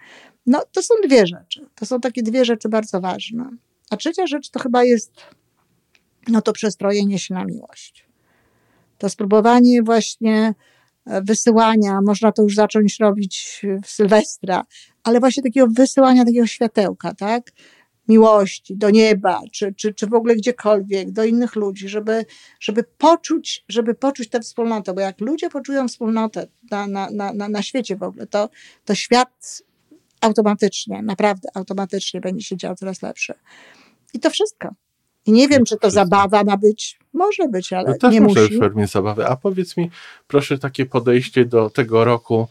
No, 0.46 0.64
to 0.72 0.84
są 0.84 0.94
dwie 1.08 1.28
rzeczy. 1.28 1.66
To 1.76 1.86
są 1.86 2.00
takie 2.00 2.24
dwie 2.24 2.46
rzeczy 2.46 2.70
bardzo 2.70 3.02
ważne. 3.02 3.50
A 3.90 3.98
trzecia 3.98 4.28
rzecz 4.28 4.50
to 4.50 4.60
chyba 4.60 4.84
jest, 4.84 5.12
no 6.28 6.42
to 6.42 6.54
przestrojenie 6.54 7.20
się 7.20 7.34
na 7.34 7.46
miłość. 7.46 8.06
To 8.98 9.10
spróbowanie 9.10 9.84
właśnie 9.84 10.54
wysyłania, 11.22 12.00
można 12.02 12.32
to 12.32 12.44
już 12.44 12.56
zacząć 12.56 13.00
robić 13.00 13.62
w 13.84 13.90
Sylwestra, 13.90 14.66
ale 15.04 15.20
właśnie 15.20 15.44
takiego 15.44 15.68
wysyłania 15.68 16.26
takiego 16.26 16.48
światełka, 16.48 17.14
tak? 17.14 17.52
Miłości 18.08 18.78
do 18.78 18.90
nieba, 18.90 19.42
czy, 19.52 19.74
czy, 19.74 19.94
czy 19.94 20.08
w 20.08 20.14
ogóle 20.14 20.36
gdziekolwiek, 20.36 21.12
do 21.12 21.24
innych 21.24 21.56
ludzi, 21.56 21.90
żeby, 21.90 22.26
żeby, 22.60 22.84
poczuć, 22.84 23.66
żeby 23.70 23.96
poczuć 23.96 24.30
tę 24.30 24.40
wspólnotę, 24.40 24.94
bo 24.94 25.02
jak 25.02 25.22
ludzie 25.22 25.50
poczują 25.50 25.88
wspólnotę 25.88 26.48
na, 26.72 26.88
na, 26.88 27.10
na, 27.12 27.50
na 27.50 27.62
świecie 27.62 27.96
w 27.96 28.04
ogóle, 28.04 28.28
to, 28.28 28.50
to 28.86 28.96
świat 28.96 29.64
automatycznie, 30.22 31.02
naprawdę 31.02 31.50
automatycznie 31.54 32.22
będzie 32.22 32.46
się 32.46 32.58
działo 32.58 32.76
coraz 32.76 33.02
lepszy. 33.02 33.34
I 34.14 34.20
to 34.20 34.30
wszystko. 34.30 34.70
I 35.30 35.32
nie 35.32 35.48
wiem, 35.48 35.66
czy 35.66 35.78
to 35.78 35.92
zabawa 35.92 36.44
ma 36.44 36.58
być. 36.58 37.00
Może 37.14 37.48
być, 37.48 37.74
ale 37.74 37.90
no 37.90 37.98
też 37.98 38.14
nie 38.14 38.22
może 38.22 38.42
musi. 38.42 38.56
w 38.56 38.60
formie 38.60 38.88
zabawy. 38.88 39.28
A 39.28 39.36
powiedz 39.36 39.78
mi, 39.78 39.92
proszę, 40.28 40.58
takie 40.58 40.86
podejście 40.86 41.46
do 41.46 41.70
tego 41.70 42.06
roku, 42.06 42.48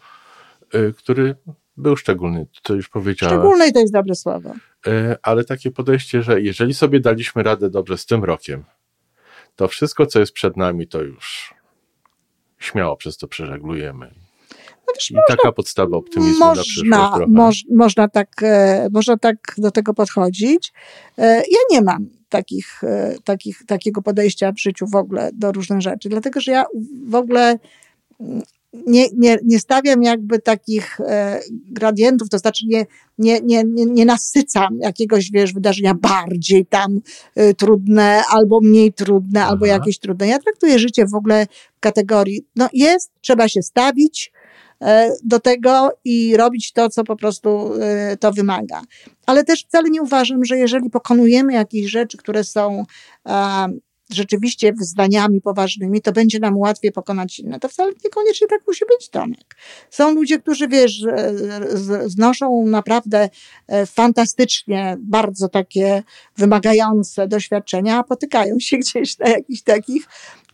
y, 0.74 0.94
który 0.98 1.36
był 1.76 1.96
szczególny, 1.96 2.46
to 2.62 2.74
już 2.74 2.88
powiedziałem. 2.88 3.38
Szczególny 3.38 3.72
to 3.72 3.80
jest 3.80 3.92
dobre 3.92 4.14
słowo. 4.14 4.52
Y, 4.86 5.16
ale 5.22 5.44
takie 5.44 5.70
podejście, 5.70 6.22
że 6.22 6.40
jeżeli 6.40 6.74
sobie 6.74 7.00
daliśmy 7.00 7.42
radę 7.42 7.70
dobrze 7.70 7.98
z 7.98 8.06
tym 8.06 8.24
rokiem, 8.24 8.64
to 9.56 9.68
wszystko, 9.68 10.06
co 10.06 10.20
jest 10.20 10.32
przed 10.32 10.56
nami, 10.56 10.88
to 10.88 11.02
już 11.02 11.54
śmiało 12.58 12.96
przez 12.96 13.16
to 13.16 13.28
przeżeglujemy. 13.28 14.14
No 14.86 14.92
I 15.10 15.14
można, 15.14 15.36
taka 15.36 15.52
podstawa 15.52 15.96
optymizmu 15.96 16.44
można, 16.44 16.54
na 16.56 16.62
przyszłość. 16.62 17.28
Moż, 17.28 17.64
można, 17.74 18.08
tak, 18.08 18.28
e, 18.42 18.88
można 18.92 19.16
tak 19.16 19.36
do 19.58 19.70
tego 19.70 19.94
podchodzić. 19.94 20.72
E, 21.18 21.36
ja 21.36 21.58
nie 21.70 21.82
mam 21.82 22.17
takich, 22.28 22.84
e, 22.84 23.14
takich, 23.24 23.66
takiego 23.66 24.02
podejścia 24.02 24.52
w 24.52 24.60
życiu 24.60 24.86
w 24.86 24.94
ogóle 24.94 25.30
do 25.32 25.52
różnych 25.52 25.80
rzeczy, 25.80 26.08
dlatego 26.08 26.40
że 26.40 26.52
ja 26.52 26.64
w 27.06 27.14
ogóle 27.14 27.58
mm, 28.20 28.42
nie, 28.86 29.06
nie, 29.16 29.38
nie 29.44 29.58
stawiam 29.58 30.02
jakby 30.02 30.38
takich 30.38 31.00
e, 31.00 31.40
gradientów, 31.70 32.28
to 32.28 32.38
znaczy 32.38 32.66
nie, 32.66 32.86
nie, 33.18 33.40
nie, 33.40 33.64
nie 33.86 34.04
nasycam 34.04 34.78
jakiegoś, 34.80 35.30
wiesz, 35.30 35.52
wydarzenia 35.52 35.94
bardziej 35.94 36.66
tam 36.66 37.00
e, 37.34 37.54
trudne, 37.54 38.22
albo 38.30 38.60
mniej 38.60 38.92
trudne, 38.92 39.40
Aha. 39.40 39.50
albo 39.50 39.66
jakieś 39.66 39.98
trudne. 39.98 40.28
Ja 40.28 40.38
traktuję 40.38 40.78
życie 40.78 41.06
w 41.06 41.14
ogóle 41.14 41.46
w 41.76 41.80
kategorii, 41.80 42.46
no 42.56 42.68
jest, 42.72 43.10
trzeba 43.20 43.48
się 43.48 43.62
stawić, 43.62 44.32
do 45.24 45.40
tego 45.40 45.90
i 46.04 46.36
robić 46.36 46.72
to, 46.72 46.88
co 46.88 47.04
po 47.04 47.16
prostu 47.16 47.72
e, 47.80 48.16
to 48.16 48.32
wymaga. 48.32 48.82
Ale 49.26 49.44
też 49.44 49.64
wcale 49.64 49.90
nie 49.90 50.02
uważam, 50.02 50.44
że 50.44 50.58
jeżeli 50.58 50.90
pokonujemy 50.90 51.52
jakieś 51.52 51.90
rzeczy, 51.90 52.16
które 52.16 52.44
są 52.44 52.84
rzeczywiście 54.10 54.72
wyzwaniami 54.72 55.40
poważnymi, 55.40 56.02
to 56.02 56.12
będzie 56.12 56.38
nam 56.38 56.56
łatwiej 56.56 56.92
pokonać 56.92 57.38
inne. 57.38 57.60
To 57.60 57.68
wcale 57.68 57.92
niekoniecznie 58.04 58.46
tak 58.46 58.60
musi 58.66 58.84
być, 58.84 59.08
Tomek. 59.08 59.56
Są 59.90 60.14
ludzie, 60.14 60.38
którzy, 60.38 60.68
wiesz, 60.68 61.02
znoszą 62.06 62.66
naprawdę 62.66 63.28
e, 63.68 63.86
fantastycznie, 63.86 64.96
bardzo 65.00 65.48
takie 65.48 66.02
wymagające 66.36 67.28
doświadczenia, 67.28 67.98
a 67.98 68.02
potykają 68.02 68.60
się 68.60 68.78
gdzieś 68.78 69.18
na 69.18 69.28
jakichś 69.28 69.62
takich 69.62 70.06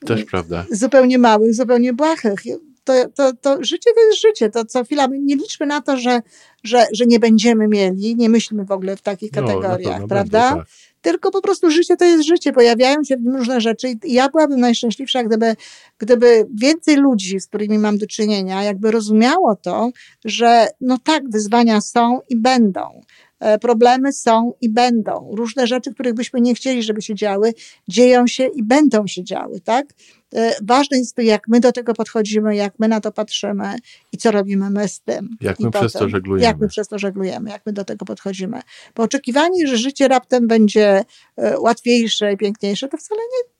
też 0.06 0.24
prawda. 0.24 0.66
zupełnie 0.70 1.18
małych, 1.18 1.54
zupełnie 1.54 1.92
błahych 1.92 2.44
to, 2.84 3.08
to, 3.14 3.32
to 3.40 3.64
życie 3.64 3.90
to 3.94 4.00
jest 4.00 4.20
życie. 4.20 4.50
To 4.50 4.64
co 4.64 4.84
chwila, 4.84 5.06
nie 5.06 5.36
liczmy 5.36 5.66
na 5.66 5.80
to, 5.80 5.96
że, 5.96 6.20
że, 6.64 6.86
że 6.92 7.06
nie 7.06 7.18
będziemy 7.18 7.68
mieli, 7.68 8.16
nie 8.16 8.28
myślmy 8.28 8.64
w 8.64 8.72
ogóle 8.72 8.96
w 8.96 9.02
takich 9.02 9.32
no, 9.32 9.42
kategoriach, 9.42 10.06
prawda? 10.08 10.48
Będę, 10.48 10.64
tak. 10.64 10.94
Tylko 11.04 11.30
po 11.30 11.42
prostu 11.42 11.70
życie 11.70 11.96
to 11.96 12.04
jest 12.04 12.24
życie, 12.24 12.52
pojawiają 12.52 13.04
się 13.04 13.16
w 13.16 13.20
nim 13.20 13.36
różne 13.36 13.60
rzeczy 13.60 13.88
i 14.04 14.12
ja 14.12 14.28
byłabym 14.28 14.60
najszczęśliwsza, 14.60 15.24
gdyby, 15.24 15.56
gdyby 15.98 16.46
więcej 16.60 16.96
ludzi, 16.96 17.40
z 17.40 17.46
którymi 17.46 17.78
mam 17.78 17.98
do 17.98 18.06
czynienia, 18.06 18.62
jakby 18.62 18.90
rozumiało 18.90 19.56
to, 19.56 19.90
że 20.24 20.68
no 20.80 20.98
tak, 21.04 21.30
wyzwania 21.30 21.80
są 21.80 22.20
i 22.28 22.36
będą. 22.36 23.00
E, 23.40 23.58
problemy 23.58 24.12
są 24.12 24.52
i 24.60 24.68
będą. 24.70 25.30
Różne 25.32 25.66
rzeczy, 25.66 25.94
których 25.94 26.14
byśmy 26.14 26.40
nie 26.40 26.54
chcieli, 26.54 26.82
żeby 26.82 27.02
się 27.02 27.14
działy, 27.14 27.54
dzieją 27.88 28.26
się 28.26 28.46
i 28.46 28.62
będą 28.62 29.06
się 29.06 29.24
działy, 29.24 29.60
tak? 29.60 29.86
E, 30.34 30.54
ważne 30.62 30.98
jest 30.98 31.16
to, 31.16 31.22
jak 31.22 31.48
my 31.48 31.60
do 31.60 31.72
tego 31.72 31.94
podchodzimy, 31.94 32.56
jak 32.56 32.78
my 32.78 32.88
na 32.88 33.00
to 33.00 33.12
patrzymy 33.12 33.76
i 34.12 34.16
co 34.16 34.30
robimy 34.30 34.70
my 34.70 34.88
z 34.88 35.00
tym. 35.00 35.28
Jak 35.40 35.60
my 35.60 35.70
przez 35.70 35.92
to 35.92 36.08
żeglujemy. 36.08 36.44
Jak 36.44 36.58
my 36.58 36.68
przez 36.68 36.88
to 36.88 36.98
żeglujemy, 36.98 37.50
jak 37.50 37.62
my 37.66 37.72
do 37.72 37.84
tego 37.84 38.04
podchodzimy. 38.04 38.60
Bo 38.94 39.02
oczekiwanie, 39.02 39.66
że 39.66 39.76
życie 39.76 40.08
raptem 40.08 40.48
będzie 40.48 41.04
e, 41.36 41.58
łatwiejsze 41.60 42.32
i 42.32 42.36
piękniejsze, 42.36 42.88
to 42.88 42.96
wcale 42.96 43.20
nie. 43.20 43.54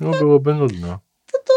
No, 0.00 0.10
byłoby 0.10 0.54
nudno. 0.54 0.98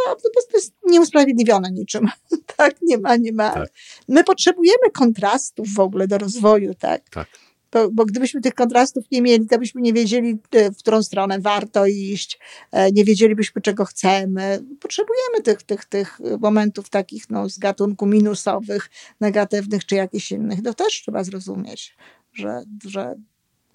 To 0.09 0.15
po 0.15 0.29
prostu 0.33 0.51
jest 0.57 0.73
nieusprawiedliwione 0.83 1.71
niczym. 1.71 2.07
tak, 2.57 2.75
nie 2.81 2.97
ma, 2.97 3.15
nie 3.15 3.33
ma. 3.33 3.53
Tak. 3.53 3.69
My 4.07 4.23
potrzebujemy 4.23 4.91
kontrastów 4.93 5.67
w 5.73 5.79
ogóle 5.79 6.07
do 6.07 6.17
rozwoju, 6.17 6.73
tak. 6.73 7.09
Tak 7.09 7.27
bo, 7.75 7.91
bo 7.91 8.05
gdybyśmy 8.05 8.41
tych 8.41 8.53
kontrastów 8.53 9.05
nie 9.11 9.21
mieli, 9.21 9.47
to 9.47 9.59
byśmy 9.59 9.81
nie 9.81 9.93
wiedzieli, 9.93 10.37
e, 10.51 10.71
w 10.71 10.77
którą 10.77 11.03
stronę 11.03 11.39
warto 11.39 11.85
iść, 11.85 12.39
e, 12.71 12.91
nie 12.91 13.05
wiedzielibyśmy, 13.05 13.61
czego 13.61 13.85
chcemy. 13.85 14.63
Potrzebujemy 14.79 15.41
tych, 15.43 15.63
tych, 15.63 15.85
tych 15.85 16.19
momentów 16.39 16.89
takich 16.89 17.29
no, 17.29 17.49
z 17.49 17.59
gatunku 17.59 18.05
minusowych, 18.05 18.89
negatywnych 19.21 19.85
czy 19.85 19.95
jakichś 19.95 20.31
innych. 20.31 20.61
To 20.63 20.73
też 20.73 21.01
trzeba 21.01 21.23
zrozumieć, 21.23 21.95
że, 22.33 22.63
że 22.85 23.15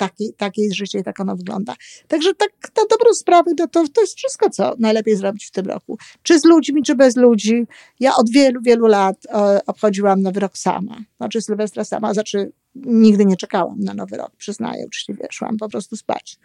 takie, 0.00 0.33
takie 0.37 0.62
jest 0.62 0.76
życie 0.76 0.99
i 0.99 1.02
tak 1.02 1.21
ono 1.21 1.37
wygląda. 1.37 1.75
Także 2.09 2.35
tak 2.35 2.50
na 2.76 2.83
dobrą 2.90 3.14
sprawę 3.14 3.54
to, 3.54 3.69
to, 3.69 3.88
to 3.88 4.00
jest 4.00 4.16
wszystko, 4.16 4.50
co 4.50 4.75
najlepiej 4.78 5.16
zrobić 5.16 5.47
w 5.47 5.50
tym 5.50 5.66
roku. 5.66 5.99
Czy 6.23 6.40
z 6.40 6.45
ludźmi, 6.45 6.83
czy 6.83 6.95
bez 6.95 7.16
ludzi. 7.16 7.66
Ja 8.00 8.16
od 8.16 8.30
wielu, 8.30 8.61
wielu 8.62 8.87
lat 8.87 9.16
e, 9.28 9.61
obchodziłam 9.66 10.23
Nowy 10.23 10.40
Rok 10.40 10.59
sama. 10.59 10.97
Znaczy 11.16 11.42
Sylwestra 11.42 11.85
sama, 11.85 12.14
znaczy 12.14 12.52
nigdy 12.75 13.25
nie 13.26 13.37
czekałam 13.37 13.80
na 13.80 13.95
Nowy 13.95 14.16
Rok, 14.16 14.37
przyznaję 14.37 14.87
uczciwie. 14.87 15.26
Szłam 15.30 15.57
po 15.57 15.69
prostu 15.69 15.97
spać. 15.97 16.38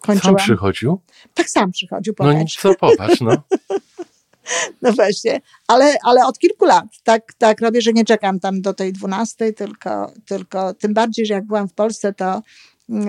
Kończyłam. 0.00 0.36
Sam 0.38 0.46
przychodził? 0.46 1.00
Tak 1.34 1.50
sam 1.50 1.72
przychodził, 1.72 2.14
popatrz. 2.14 2.34
No 2.34 2.40
nic, 2.40 2.54
co 2.54 2.74
popatrz, 2.74 3.20
no. 3.20 3.36
No 4.82 4.92
właśnie, 4.92 5.40
ale, 5.66 5.96
ale 6.04 6.26
od 6.26 6.38
kilku 6.38 6.64
lat 6.64 6.84
tak, 7.04 7.32
tak 7.38 7.60
robię, 7.60 7.80
że 7.82 7.92
nie 7.92 8.04
czekam 8.04 8.40
tam 8.40 8.60
do 8.60 8.74
tej 8.74 8.92
dwunastej, 8.92 9.54
tylko, 9.54 10.12
tylko 10.26 10.74
tym 10.74 10.94
bardziej, 10.94 11.26
że 11.26 11.34
jak 11.34 11.46
byłam 11.46 11.68
w 11.68 11.74
Polsce, 11.74 12.12
to 12.12 12.42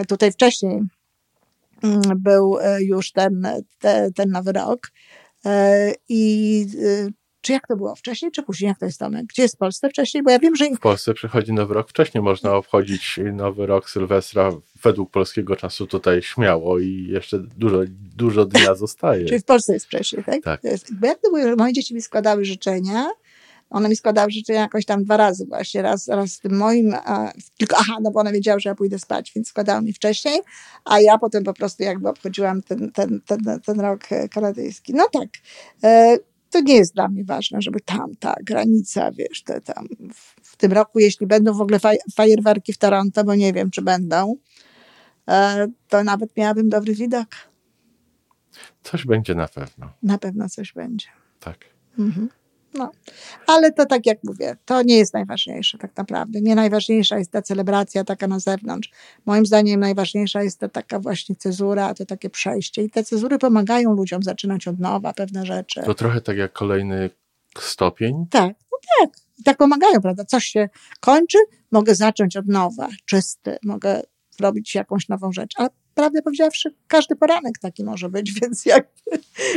tutaj 0.07 0.31
wcześniej 0.31 0.81
mm, 1.83 2.01
był 2.15 2.57
e, 2.61 2.83
już 2.83 3.11
ten, 3.11 3.47
te, 3.79 4.11
ten 4.15 4.29
nowy 4.29 4.51
rok. 4.51 4.91
E, 5.45 5.93
I 6.09 6.65
e, 6.85 7.09
czy 7.41 7.51
jak 7.51 7.67
to 7.67 7.75
było? 7.75 7.95
Wcześniej 7.95 8.31
czy 8.31 8.43
później? 8.43 8.69
Jak 8.69 8.79
to 8.79 8.85
jest 8.85 8.99
Tomek? 8.99 9.25
Gdzie 9.25 9.41
jest 9.41 9.55
w 9.55 9.57
Polsce 9.57 9.89
wcześniej? 9.89 10.23
Bo 10.23 10.31
ja 10.31 10.39
wiem, 10.39 10.55
że... 10.55 10.69
W 10.69 10.79
Polsce 10.79 11.13
przychodzi 11.13 11.53
nowy 11.53 11.73
rok 11.73 11.89
wcześniej. 11.89 12.23
Można 12.23 12.55
obchodzić 12.55 13.19
nowy 13.33 13.65
rok 13.65 13.89
Sylwestra 13.89 14.51
według 14.83 15.11
polskiego 15.11 15.55
czasu 15.55 15.87
tutaj 15.87 16.21
śmiało 16.21 16.79
i 16.79 17.07
jeszcze 17.09 17.39
dużo, 17.39 17.81
dużo 18.15 18.45
dnia 18.45 18.75
zostaje. 18.85 19.25
Czyli 19.25 19.39
w 19.39 19.45
Polsce 19.45 19.73
jest 19.73 19.85
wcześniej, 19.85 20.23
tak? 20.23 20.43
Tak. 20.43 20.61
Bo 20.91 21.07
jak 21.07 21.19
to 21.19 21.31
było, 21.31 21.43
że 21.43 21.55
moje 21.55 21.73
dzieci 21.73 21.95
mi 21.95 22.01
składały 22.01 22.45
życzenia, 22.45 23.09
one 23.71 23.89
mi 23.89 23.95
składały 23.95 24.31
życzenia 24.31 24.59
jakoś 24.59 24.85
tam 24.85 25.03
dwa 25.03 25.17
razy 25.17 25.45
właśnie, 25.45 25.81
raz, 25.81 26.07
raz 26.07 26.31
z 26.31 26.39
tym 26.39 26.57
moim, 26.57 26.93
a, 26.93 27.31
tylko 27.57 27.75
aha, 27.79 27.97
no 28.01 28.11
bo 28.11 28.19
one 28.19 28.31
wiedziały, 28.31 28.59
że 28.59 28.69
ja 28.69 28.75
pójdę 28.75 28.99
spać, 28.99 29.31
więc 29.35 29.47
składały 29.47 29.81
mi 29.81 29.93
wcześniej, 29.93 30.41
a 30.85 30.99
ja 30.99 31.17
potem 31.17 31.43
po 31.43 31.53
prostu 31.53 31.83
jakby 31.83 32.09
obchodziłam 32.09 32.61
ten, 32.61 32.91
ten, 32.91 33.21
ten, 33.25 33.59
ten 33.65 33.79
rok 33.79 34.01
kanadyjski. 34.33 34.93
No 34.93 35.07
tak, 35.13 35.29
e, 35.83 36.17
to 36.49 36.61
nie 36.61 36.75
jest 36.75 36.93
dla 36.93 37.07
mnie 37.07 37.23
ważne, 37.23 37.61
żeby 37.61 37.79
tam 37.79 38.15
ta 38.15 38.35
granica, 38.43 39.11
wiesz, 39.11 39.43
te 39.43 39.61
tam 39.61 39.87
w, 40.13 40.49
w 40.51 40.57
tym 40.57 40.71
roku, 40.71 40.99
jeśli 40.99 41.27
będą 41.27 41.53
w 41.53 41.61
ogóle 41.61 41.79
faj, 41.79 41.97
fajerwerki 42.15 42.73
w 42.73 42.77
Toronto, 42.77 43.23
bo 43.23 43.35
nie 43.35 43.53
wiem, 43.53 43.71
czy 43.71 43.81
będą, 43.81 44.35
e, 45.29 45.67
to 45.89 46.03
nawet 46.03 46.37
miałabym 46.37 46.69
dobry 46.69 46.95
widok. 46.95 47.27
Coś 48.83 49.05
będzie 49.05 49.35
na 49.35 49.47
pewno. 49.47 49.89
Na 50.03 50.17
pewno 50.17 50.49
coś 50.49 50.73
będzie. 50.73 51.07
Tak. 51.39 51.57
Mhm. 51.99 52.29
No. 52.73 52.91
Ale 53.47 53.71
to 53.71 53.85
tak 53.85 54.05
jak 54.05 54.17
mówię, 54.23 54.55
to 54.65 54.83
nie 54.83 54.97
jest 54.97 55.13
najważniejsze 55.13 55.77
tak 55.77 55.97
naprawdę. 55.97 56.41
Nie 56.41 56.55
najważniejsza 56.55 57.17
jest 57.17 57.31
ta 57.31 57.41
celebracja 57.41 58.03
taka 58.03 58.27
na 58.27 58.39
zewnątrz. 58.39 58.91
Moim 59.25 59.45
zdaniem 59.45 59.79
najważniejsza 59.79 60.43
jest 60.43 60.59
ta 60.59 60.69
taka 60.69 60.99
właśnie 60.99 61.35
cezura, 61.35 61.93
to 61.93 62.05
takie 62.05 62.29
przejście. 62.29 62.83
I 62.83 62.89
te 62.89 63.03
cezury 63.03 63.37
pomagają 63.37 63.93
ludziom 63.93 64.23
zaczynać 64.23 64.67
od 64.67 64.79
nowa 64.79 65.13
pewne 65.13 65.45
rzeczy. 65.45 65.81
To 65.85 65.93
trochę 65.93 66.21
tak 66.21 66.37
jak 66.37 66.53
kolejny 66.53 67.09
stopień. 67.59 68.25
Tak, 68.29 68.55
no 68.71 68.77
tak. 68.99 69.09
I 69.39 69.43
tak 69.43 69.57
pomagają, 69.57 70.01
prawda? 70.01 70.25
Coś 70.25 70.45
się 70.45 70.69
kończy, 70.99 71.37
mogę 71.71 71.95
zacząć 71.95 72.37
od 72.37 72.47
nowa, 72.47 72.87
czysty, 73.05 73.57
mogę 73.63 74.01
zrobić 74.31 74.75
jakąś 74.75 75.09
nową 75.09 75.31
rzecz. 75.31 75.53
Ale 75.55 75.69
prawdę 76.01 76.21
powiedziawszy, 76.21 76.75
każdy 76.87 77.15
poranek 77.15 77.59
taki 77.59 77.83
może 77.83 78.09
być, 78.09 78.33
więc 78.41 78.63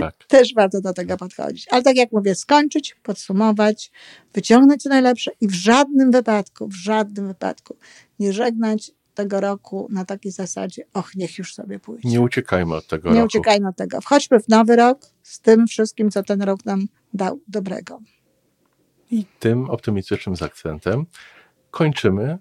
tak. 0.01 0.15
też 0.29 0.55
warto 0.55 0.81
do 0.81 0.93
tego 0.93 1.17
podchodzić. 1.17 1.67
Ale 1.71 1.83
tak 1.83 1.97
jak 1.97 2.13
mówię, 2.13 2.35
skończyć, 2.35 2.97
podsumować, 3.03 3.91
wyciągnąć 4.35 4.83
co 4.83 4.89
najlepsze 4.89 5.31
i 5.41 5.49
w 5.49 5.55
żadnym 5.55 6.11
wypadku, 6.11 6.69
w 6.69 6.75
żadnym 6.75 7.27
wypadku 7.27 7.77
nie 8.19 8.33
żegnać 8.33 8.93
tego 9.15 9.41
roku 9.41 9.89
na 9.91 10.05
takiej 10.05 10.33
zasadzie, 10.33 10.83
och, 10.95 11.15
niech 11.17 11.39
już 11.39 11.55
sobie 11.55 11.79
pójdzie. 11.79 12.09
Nie 12.09 12.21
uciekajmy 12.21 12.75
od 12.75 12.87
tego 12.87 13.09
Nie 13.09 13.15
roku. 13.15 13.27
uciekajmy 13.27 13.69
od 13.69 13.77
tego. 13.77 14.01
Wchodźmy 14.01 14.41
w 14.41 14.49
nowy 14.49 14.77
rok 14.77 14.99
z 15.23 15.41
tym 15.41 15.67
wszystkim, 15.67 16.11
co 16.11 16.23
ten 16.23 16.43
rok 16.43 16.65
nam 16.65 16.87
dał 17.15 17.41
dobrego. 17.49 18.01
I 19.11 19.25
tym 19.39 19.71
optymistycznym 19.71 20.35
akcentem 20.41 21.07
kończymy. 21.71 22.39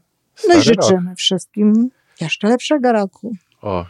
No 0.48 0.56
i 0.56 0.62
życzymy 0.62 1.10
rok. 1.10 1.18
wszystkim 1.18 1.90
jeszcze 2.22 2.48
lepszego 2.48 2.92
roku. 2.92 3.36
O, 3.64 3.86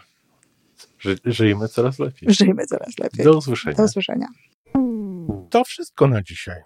ży, 1.00 1.18
żyjmy 1.26 1.68
coraz 1.68 2.00
lepiej. 2.00 2.34
Żyjmy 2.34 2.66
coraz 2.66 3.00
lepiej. 3.00 3.26
Do 3.26 3.38
usłyszenia. 3.38 3.76
Do 3.76 3.84
usłyszenia. 3.84 4.28
To 5.50 5.64
wszystko 5.64 6.08
na 6.08 6.22
dzisiaj. 6.22 6.62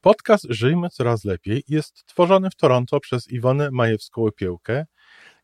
Podcast 0.00 0.46
Żyjmy 0.48 0.90
Coraz 0.90 1.24
Lepiej 1.24 1.64
jest 1.68 2.04
tworzony 2.06 2.50
w 2.50 2.54
Toronto 2.54 3.00
przez 3.00 3.28
Iwonę 3.30 3.70
Majewską-Opiełkę 3.70 4.84